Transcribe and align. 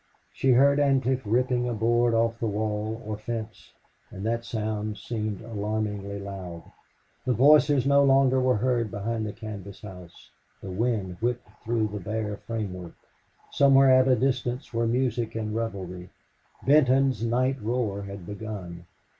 She 0.33 0.53
heard 0.53 0.79
Ancliffe 0.79 1.21
ripping 1.25 1.69
a 1.69 1.75
board 1.75 2.15
off 2.15 2.39
the 2.39 2.47
wall 2.47 2.99
or 3.05 3.19
fence, 3.19 3.71
and 4.09 4.25
that 4.25 4.43
sound 4.45 4.97
seemed 4.97 5.41
alarmingly 5.43 6.17
loud. 6.17 6.63
The 7.23 7.33
voices 7.35 7.85
no 7.85 8.03
longer 8.03 8.41
were 8.41 8.57
heard 8.57 8.89
behind 8.89 9.27
the 9.27 9.31
canvas 9.31 9.81
house. 9.83 10.31
The 10.59 10.71
wind 10.71 11.17
whipped 11.21 11.49
through 11.63 11.89
the 11.89 11.99
bare 11.99 12.37
framework. 12.37 12.95
Somewhere 13.51 13.91
at 13.91 14.07
a 14.07 14.15
distance 14.15 14.73
were 14.73 14.87
music 14.87 15.35
and 15.35 15.53
revelry. 15.55 16.09
Benton's 16.65 17.23
night 17.23 17.61
roar 17.61 18.01
had 18.01 18.25
begun. 18.25 18.87